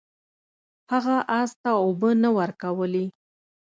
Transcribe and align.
هغه 0.91 1.17
اس 1.39 1.51
ته 1.61 1.69
اوبه 1.83 2.09
نه 2.23 2.29
ورکولې. 2.37 3.05